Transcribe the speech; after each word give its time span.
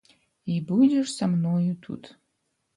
І 0.53 0.55
будзеш 0.69 1.13
са 1.17 1.29
мною 1.35 1.79
тут. 1.87 2.13